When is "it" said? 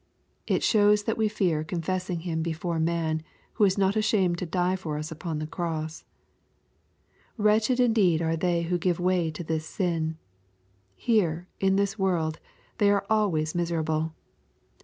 0.47-0.63